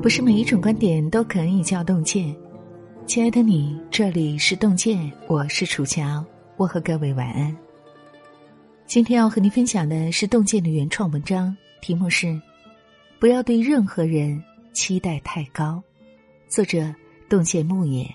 [0.00, 2.34] 不是每一种观点都可以叫洞见。
[3.04, 6.24] 亲爱的你，这里是洞见，我是楚乔，
[6.56, 7.54] 我和各位晚安。
[8.86, 12.40] 今天要和您分享的是洞见的原创文章，题目是
[13.18, 14.40] “不要对任何人
[14.72, 15.82] 期待太高”，
[16.46, 16.94] 作者
[17.28, 18.08] 洞见木野。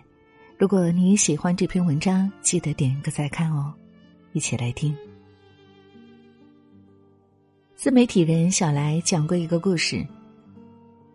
[0.57, 3.73] 如果你喜欢这篇文章，记得点个再看哦。
[4.31, 4.95] 一起来听。
[7.75, 10.03] 自媒体人小来讲过一个故事。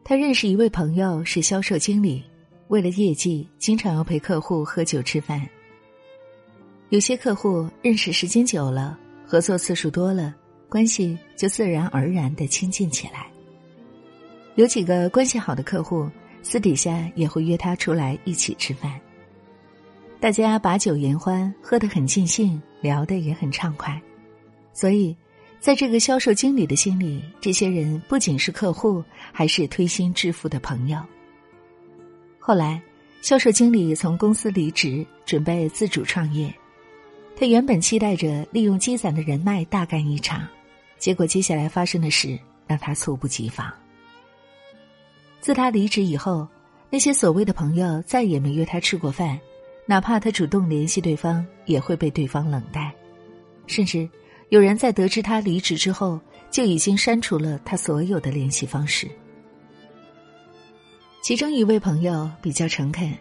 [0.08, 2.24] 他认识一位朋友是销售经理，
[2.68, 5.46] 为了业绩，经常要陪客户喝酒吃饭。
[6.88, 10.34] 有些客户认识时间久了，合作次数多了，
[10.66, 13.26] 关系就自然而然的亲近起来。
[14.54, 16.08] 有几个关系好的客户，
[16.42, 18.98] 私底下也会约他出来一起吃饭。
[20.18, 24.00] 大家把酒言欢，喝得很尽兴，聊得也很畅快，
[24.72, 25.14] 所以。
[25.60, 30.98] 在这个销售经理的心里，这些人不仅是客户，还是推心置腹的朋友。
[32.38, 32.80] 后来，
[33.20, 36.52] 销售经理从公司离职，准备自主创业。
[37.36, 40.46] 他原本期待着利用积攒的人脉大干一场，
[40.96, 43.72] 结果接下来发生的事让他猝不及防。
[45.40, 46.46] 自他离职以后，
[46.88, 49.38] 那些所谓的朋友再也没约他吃过饭，
[49.86, 52.92] 哪怕他主动联系对方，也会被对方冷淡，
[53.66, 54.08] 甚至。
[54.50, 56.18] 有人在得知他离职之后，
[56.50, 59.08] 就已经删除了他所有的联系方式。
[61.22, 63.12] 其中一位朋友比较诚恳，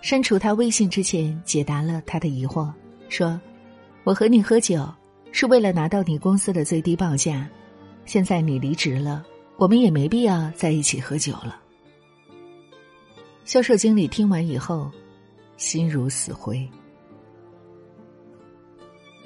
[0.00, 2.72] 删除他微信之前解答了他的疑惑，
[3.10, 3.38] 说
[4.04, 4.88] ：“我和你喝酒
[5.32, 7.46] 是为了拿到你公司的最低报价，
[8.06, 9.22] 现在你离职了，
[9.58, 11.60] 我们也没必要在一起喝酒了。”
[13.44, 14.90] 销售经理听完以后，
[15.58, 16.66] 心如死灰。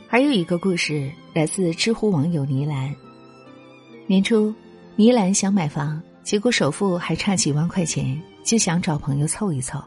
[0.07, 2.95] 还有一个故事来自知乎网友倪兰。
[4.07, 4.55] 年初，
[4.97, 9.83] 倪兰想买房，结果首付还差几万块钱，就想找朋友凑一凑。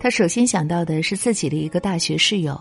[0.00, 2.58] 他首先想到的是自己的一个大学室友。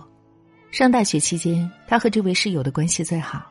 [0.70, 3.44] 上大学期间，他和这位室友的关系最好。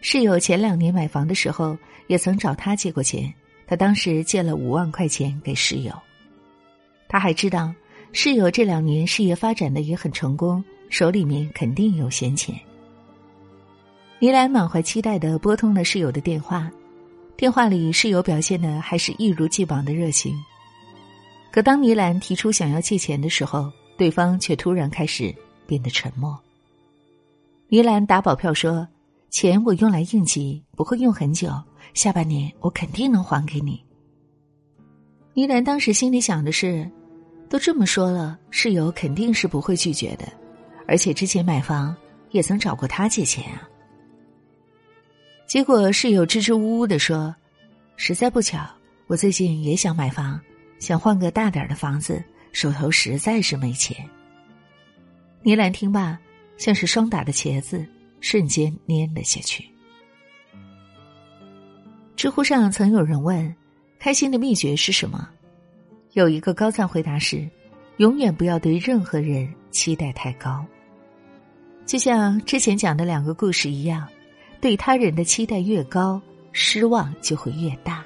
[0.00, 3.32] 室友前两年买房的时候，也曾找他借过钱，
[3.66, 5.92] 他当时借了五万块钱给室友。
[7.08, 7.74] 他还知道，
[8.12, 10.62] 室友这两年事业发展的也很成功。
[10.88, 12.58] 手里面肯定有闲钱。
[14.20, 16.70] 倪兰满怀期待的拨通了室友的电话，
[17.36, 20.34] 电话里室友表现的还是一如既往的热情。
[21.52, 25.34] 可当倪兰提出想要借钱的时候，对方却突然开始
[25.66, 26.38] 变得沉默。
[27.68, 28.86] 倪兰打保票说
[29.30, 31.50] ：“钱我用来应急，不会用很久，
[31.94, 33.82] 下半年我肯定能还给你。”
[35.34, 36.90] 倪兰当时心里想的是
[37.48, 40.26] ：“都这么说了，室友肯定是不会拒绝的。”
[40.88, 41.94] 而且之前买房
[42.30, 43.68] 也曾找过他借钱啊。
[45.46, 47.34] 结果室友支支吾吾的说
[47.96, 48.66] ：“实在不巧，
[49.06, 50.40] 我最近也想买房，
[50.78, 53.96] 想换个大点的房子，手头实在是没钱。”
[55.44, 56.18] 倪兰听罢，
[56.56, 57.86] 像是霜打的茄子，
[58.20, 59.64] 瞬间蔫了下去。
[62.16, 63.54] 知乎上曾有人问
[64.00, 65.28] ：“开心的秘诀是什么？”
[66.14, 67.46] 有一个高赞回答是
[67.98, 70.64] ：“永远不要对任何人期待太高。”
[71.88, 74.06] 就像之前讲的两个故事一样，
[74.60, 76.20] 对他人的期待越高，
[76.52, 78.04] 失望就会越大。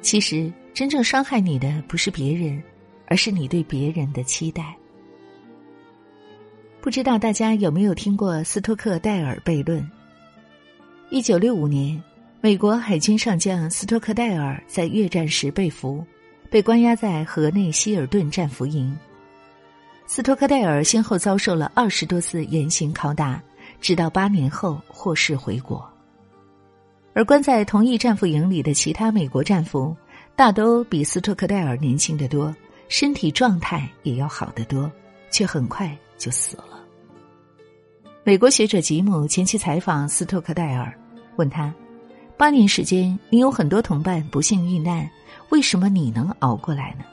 [0.00, 2.60] 其实，真正伤害你的不是别人，
[3.06, 4.76] 而是你对别人的期待。
[6.80, 9.88] 不知道大家有没有听过斯托克戴尔悖论？
[11.10, 12.02] 一九六五年，
[12.40, 16.04] 美国海军上将斯托克戴尔在越战时被俘，
[16.50, 18.92] 被关押在河内希尔顿战俘营。
[20.14, 23.42] 斯托克戴尔先后遭受了二十多次严刑拷打，
[23.80, 25.82] 直到八年后获释回国。
[27.14, 29.96] 而关在同一战俘营里的其他美国战俘，
[30.36, 32.54] 大都比斯托克戴尔年轻得多，
[32.90, 34.92] 身体状态也要好得多，
[35.30, 36.84] 却很快就死了。
[38.22, 40.94] 美国学者吉姆前期采访斯托克戴尔，
[41.36, 41.72] 问他
[42.36, 45.10] ：“八年时间，你有很多同伴不幸遇难，
[45.48, 47.04] 为什么你能熬过来呢？”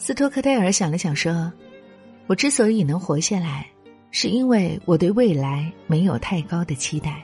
[0.00, 1.52] 斯托克戴尔想了想说
[2.28, 3.66] ：“我之所以能活下来，
[4.12, 7.22] 是因为我对未来没有太高的期待。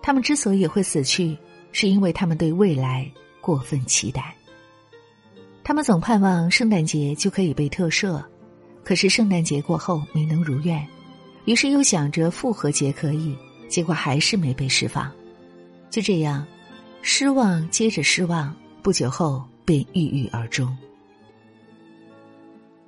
[0.00, 1.36] 他们之所以会死去，
[1.72, 4.32] 是因为他们对未来过分期待。
[5.64, 8.22] 他们总盼望圣诞节就可以被特赦，
[8.84, 10.86] 可是圣诞节过后没能如愿，
[11.46, 13.36] 于是又想着复活节可以，
[13.68, 15.10] 结果还是没被释放。
[15.90, 16.46] 就这样，
[17.02, 20.74] 失望接着失望，不久后便郁郁而终。”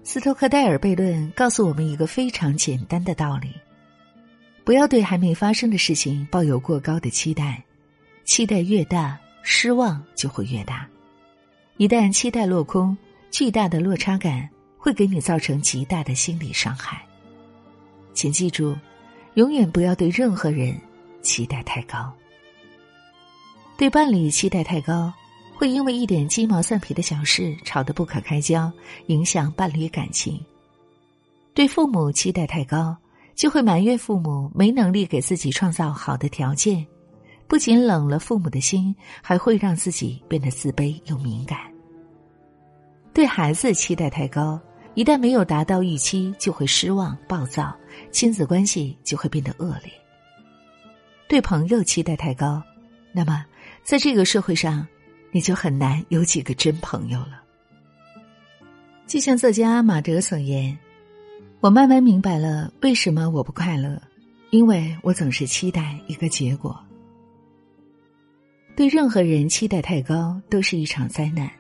[0.06, 3.54] 斯托克戴尔悖论告诉我们一个非常简单的道理：
[4.62, 7.64] 不要对还没发生的事情抱有过高的期待，
[8.22, 10.86] 期待越大，失望就会越大。
[11.78, 12.94] 一旦期待落空，
[13.30, 14.46] 巨大的落差感
[14.76, 17.02] 会给你造成极大的心理伤害。
[18.12, 18.76] 请记住，
[19.34, 20.78] 永远不要对任何人
[21.22, 22.12] 期待太高。
[23.78, 25.10] 对伴侣期待太高，
[25.54, 28.70] 会因为一点鸡毛蒜皮的小事吵得不可开交，
[29.06, 30.38] 影响伴侣感情。
[31.54, 32.96] 对父母期待太高，
[33.36, 36.84] 就会埋怨父母没能力给自己创造好的条件，
[37.46, 41.58] 不仅冷了父母的心，还会让自己变得自卑又敏感。
[43.12, 44.60] 对孩子期待太高，
[44.94, 47.72] 一旦没有达到预期，就会失望、暴躁，
[48.10, 49.92] 亲子关系就会变得恶劣。
[51.28, 52.60] 对朋友期待太高，
[53.12, 53.44] 那么。
[53.82, 54.86] 在这个社会上，
[55.34, 57.42] 你就很难有几个真朋友了。
[59.04, 60.78] 就像作家马德所言
[61.58, 64.00] ：“我慢慢明白了为什么我不快乐，
[64.50, 66.78] 因为我总是期待一个结果。
[68.76, 71.50] 对任何人期待太高，都是一场灾难。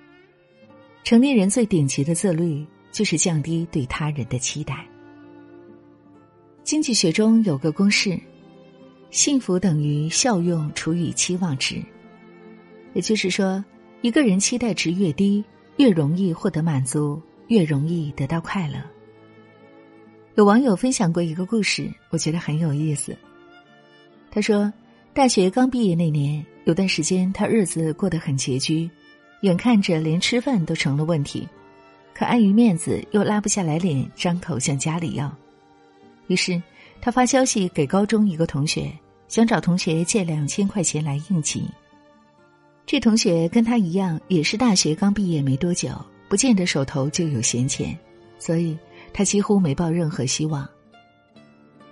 [1.02, 4.86] 成年人最顶级的自律，就是降低对他人的期待。
[6.62, 8.16] 经济学中有个公式：
[9.10, 11.82] 幸福等于效用除以期望值。”
[12.94, 13.62] 也就是说，
[14.00, 15.44] 一个人期待值越低，
[15.76, 18.76] 越容易获得满足，越容易得到快乐。
[20.36, 23.16] 有网友分享过一个故事，我觉得很有意思。
[24.30, 24.72] 他说，
[25.12, 28.90] 大学刚毕业那年，有段时间他日子过得很拮据，
[29.42, 31.48] 眼看着连吃饭都成了问题，
[32.14, 35.32] 可碍于面子又拉不下来脸张口向家里要，
[36.26, 36.60] 于是
[37.00, 38.90] 他发消息给高中一个同学，
[39.28, 41.68] 想找同学借两千块钱来应急。
[42.86, 45.90] 这同学跟他一样，也是大学刚毕业没多久，
[46.28, 47.98] 不见得手头就有闲钱，
[48.38, 48.78] 所以
[49.10, 50.68] 他几乎没抱任何希望。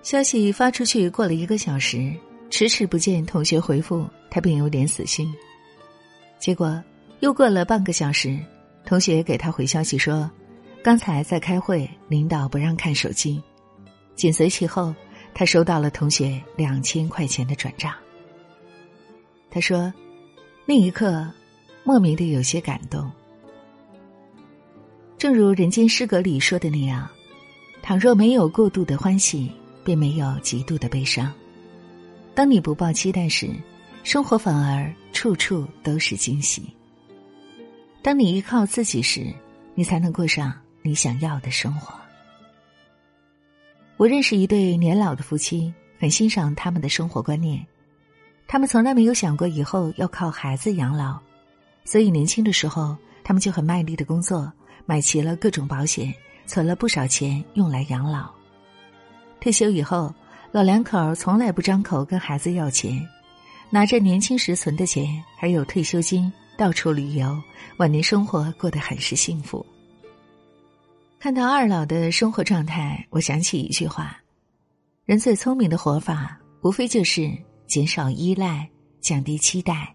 [0.03, 2.13] 消息发出去过了一个小时，
[2.51, 5.33] 迟迟不见同学回复，他便有点死心。
[6.39, 6.83] 结果
[7.21, 8.39] 又过了半个小时，
[8.85, 10.31] 同学给他回消息说，
[10.85, 13.43] 刚才在开会，领导不让看手机。
[14.15, 14.95] 紧随其后，
[15.33, 17.95] 他收到了同学两千块钱的转账。
[19.51, 19.91] 他说。
[20.65, 21.29] 那一刻，
[21.83, 23.11] 莫名的有些感动。
[25.19, 27.09] 正如《人间失格》里说的那样，
[27.83, 29.51] 倘若没有过度的欢喜，
[29.85, 31.33] 便没有极度的悲伤。
[32.35, 33.51] 当你不抱期待时，
[34.05, 36.63] 生活反而处处都是惊喜。
[38.01, 39.35] 当你依靠自己时，
[39.75, 41.95] 你才能过上你想要的生活。
[43.97, 47.65] 我认识一对年老的夫妻，很欣赏他们的生活观念。
[48.47, 51.19] 他们从来没有想过以后要靠孩子养老，
[51.85, 54.53] 所以年轻的时候他们就很卖力的工作，
[54.85, 56.13] 买齐了各种保险，
[56.47, 58.31] 存了不少钱用来养老。
[59.41, 60.15] 退休以后，
[60.51, 63.09] 老两口从来不张口跟孩子要钱，
[63.71, 67.41] 拿着年轻时存的钱还有退休金到处旅游，
[67.79, 69.65] 晚年生活过得很是幸福。
[71.19, 74.17] 看到二老的生活状态，我想起一句话：
[75.07, 77.33] 人最聪明的活法，无非就是。
[77.73, 78.69] 减少依赖，
[79.01, 79.91] 降低期待，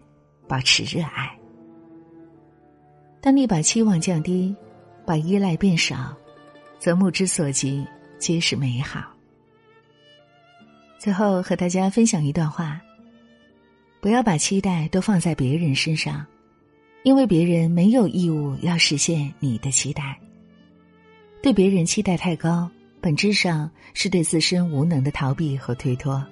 [0.48, 1.30] 保持热爱。
[3.20, 4.52] 当你把期望降低，
[5.06, 6.12] 把依赖变少，
[6.80, 7.86] 则目之所及
[8.18, 9.08] 皆是美好。
[10.98, 12.80] 最后和大家分享一段话：
[14.00, 16.26] 不要把期待都放在别人身上，
[17.04, 20.18] 因为别人没有义务要实现你的期待。
[21.40, 22.68] 对别人期待太高，
[23.00, 26.26] 本质上是对自身无能的逃避和推脱。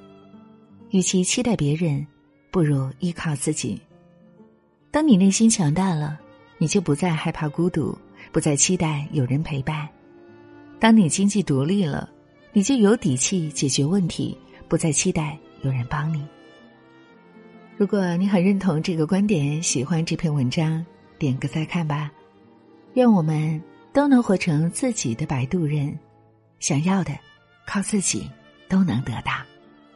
[0.90, 2.06] 与其期待别人，
[2.50, 3.80] 不如依靠自己。
[4.90, 6.18] 当你内心强大了，
[6.58, 7.96] 你就不再害怕孤独，
[8.32, 9.86] 不再期待有人陪伴；
[10.78, 12.08] 当你经济独立了，
[12.52, 14.38] 你就有底气解决问题，
[14.68, 16.24] 不再期待有人帮你。
[17.76, 20.84] 如果你很认同这个观点，喜欢这篇文章，
[21.18, 22.10] 点个再看吧。
[22.94, 23.60] 愿我们
[23.92, 25.94] 都能活成自己的摆渡人，
[26.58, 27.12] 想要的，
[27.66, 28.30] 靠自己
[28.66, 29.32] 都能得到。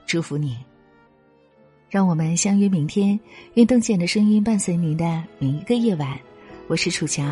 [0.04, 0.58] 祝福你。
[1.90, 3.18] 让我们相约明天，
[3.54, 6.16] 愿邓健的声音伴随您的每一个夜晚。
[6.68, 7.24] 我是楚乔，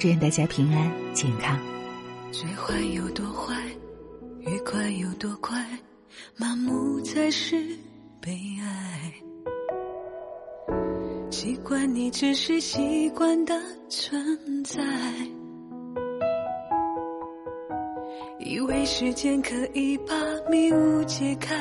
[0.00, 1.56] 祝愿大家平安健康。
[2.32, 3.54] 最坏有多坏，
[4.40, 5.64] 愉快有多快，
[6.36, 7.64] 麻木才是
[8.20, 9.12] 悲哀。
[11.30, 13.54] 习惯你只是习惯的
[13.88, 14.82] 存在。
[18.50, 20.12] 以为时间可以把
[20.50, 21.54] 迷雾解开，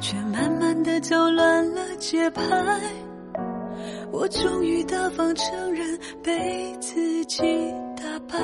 [0.00, 2.40] 却慢慢的走乱了节拍。
[4.10, 7.42] 我终于大方承认被自己
[7.94, 8.38] 打败。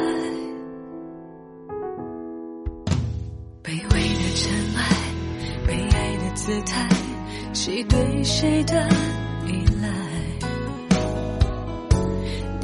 [3.65, 4.85] 卑微的尘埃，
[5.67, 6.87] 被爱的姿态，
[7.55, 8.87] 谁对谁的
[9.47, 9.89] 依赖？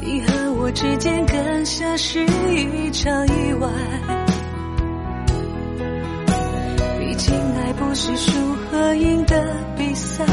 [0.03, 4.18] 你和我之间更像是一场意外。
[7.89, 8.31] 不是输
[8.69, 9.35] 和赢的
[9.75, 10.23] 比赛，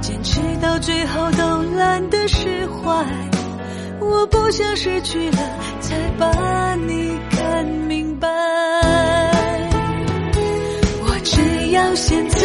[0.00, 3.04] 坚持到最后都懒得释怀。
[3.98, 5.38] 我不想失去了
[5.80, 8.28] 才把你看明白，
[11.02, 12.38] 我只要现在，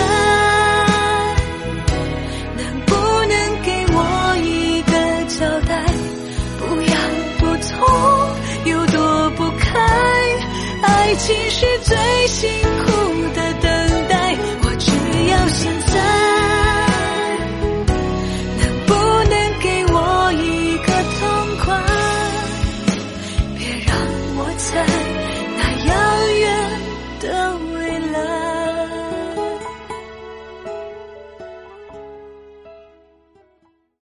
[2.57, 4.91] 能不能给我一个
[5.27, 5.85] 交代？
[6.57, 6.97] 不要
[7.37, 7.85] 不痛，
[8.65, 9.79] 又躲不开，
[10.81, 12.49] 爱情是最辛
[12.83, 12.91] 苦
[13.35, 13.68] 的。